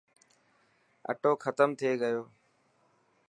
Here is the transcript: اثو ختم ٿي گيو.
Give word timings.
اثو 1.11 1.31
ختم 1.43 1.69
ٿي 1.79 1.89
گيو. 2.01 2.21